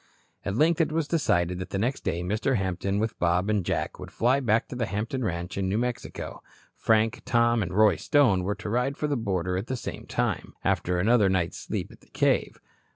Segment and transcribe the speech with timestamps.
[0.43, 2.55] At length it was decided that the next day Mr.
[2.57, 6.41] Hampton, with Bob and Jack, would fly back to the Hampton ranch in New Mexico.
[6.73, 10.55] Frank, Tom and Roy Stone were to ride for the border at the same time,
[10.63, 12.59] after another night's sleep at the cave.